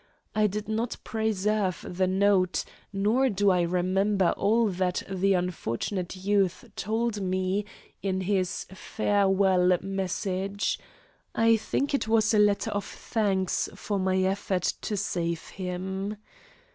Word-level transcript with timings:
I 0.33 0.47
did 0.47 0.67
not 0.67 0.97
preserve 1.03 1.85
the 1.87 2.07
note, 2.07 2.65
nor 2.91 3.29
do 3.29 3.51
I 3.51 3.61
remember 3.61 4.31
all 4.31 4.65
that 4.69 5.03
the 5.07 5.33
unfortunate 5.35 6.15
youth 6.15 6.65
told 6.75 7.21
me 7.21 7.65
in 8.01 8.21
his 8.21 8.65
farewell 8.73 9.77
message; 9.83 10.79
I 11.35 11.55
think 11.55 11.93
it 11.93 12.07
was 12.07 12.33
a 12.33 12.39
letter 12.39 12.71
of 12.71 12.83
thanks 12.83 13.69
for 13.75 13.99
my 13.99 14.17
effort 14.23 14.73
to 14.81 14.97
save 14.97 15.43
him. 15.49 16.17